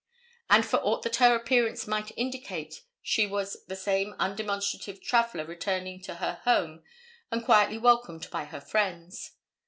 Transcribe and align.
And 0.49 0.65
for 0.65 0.77
aught 0.77 1.03
that 1.03 1.17
her 1.17 1.35
appearance 1.35 1.85
might 1.85 2.11
indicate 2.17 2.81
she 3.03 3.27
was 3.27 3.57
the 3.67 3.75
same 3.75 4.15
undemonstrative 4.19 4.99
traveler 4.99 5.45
returning 5.45 6.01
to 6.01 6.15
her 6.15 6.41
home 6.43 6.81
and 7.29 7.45
quietly 7.45 7.77
welcomed 7.77 8.27
by 8.31 8.45
her 8.45 8.61
friends. 8.61 9.33